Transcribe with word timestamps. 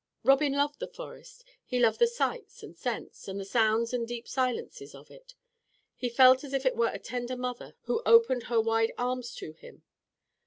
Robin 0.23 0.53
loved 0.53 0.79
the 0.79 0.87
forest. 0.87 1.43
He 1.63 1.77
loved 1.77 1.99
the 1.99 2.07
sights 2.07 2.63
and 2.63 2.75
scents, 2.75 3.27
and 3.27 3.39
the 3.39 3.45
sounds 3.45 3.93
and 3.93 4.07
deep 4.07 4.27
silences 4.27 4.95
of 4.95 5.11
it. 5.11 5.35
He 5.95 6.09
felt 6.09 6.43
as 6.43 6.53
if 6.55 6.65
it 6.65 6.75
were 6.75 6.89
a 6.91 6.97
tender 6.97 7.37
mother 7.37 7.75
who 7.83 8.01
opened 8.03 8.45
her 8.49 8.59
wide 8.59 8.93
arms 8.97 9.35
to 9.35 9.51
him. 9.53 9.83